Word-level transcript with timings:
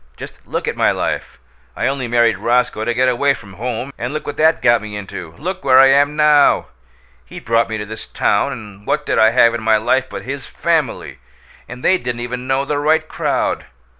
Just 0.17 0.47
look 0.47 0.67
at 0.67 0.75
my 0.75 0.89
life! 0.89 1.37
I 1.75 1.85
only 1.85 2.07
married 2.07 2.39
Roscoe 2.39 2.83
to 2.85 2.93
get 2.95 3.07
away 3.07 3.35
from 3.35 3.53
home, 3.53 3.93
and 3.99 4.11
look 4.13 4.25
what 4.25 4.35
that 4.37 4.59
got 4.59 4.81
me 4.81 4.97
into! 4.97 5.35
look 5.37 5.63
where 5.63 5.77
I 5.77 5.89
am 5.91 6.15
now! 6.15 6.69
He 7.23 7.39
brought 7.39 7.69
me 7.69 7.77
to 7.77 7.85
this 7.85 8.07
town, 8.07 8.51
and 8.51 8.87
what 8.87 9.05
did 9.05 9.19
I 9.19 9.29
have 9.29 9.53
in 9.53 9.61
my 9.61 9.77
life 9.77 10.09
but 10.09 10.23
his 10.23 10.47
FAMILY? 10.47 11.19
And 11.69 11.83
they 11.83 11.99
didn't 11.99 12.21
even 12.21 12.47
know 12.47 12.65
the 12.65 12.79
right 12.79 13.07
crowd! 13.07 13.67